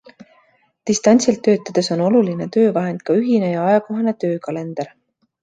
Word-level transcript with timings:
Distantsilt 0.89 1.43
töötades 1.47 1.89
on 1.97 2.01
oluline 2.07 2.47
töövahend 2.57 3.05
ka 3.11 3.19
ühine 3.21 3.53
ja 3.53 3.69
ajakohane 3.69 4.17
töökalender. 4.25 4.93